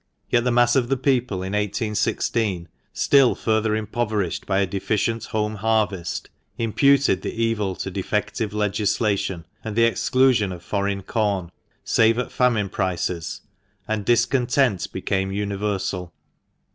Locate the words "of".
0.75-0.89, 10.51-10.63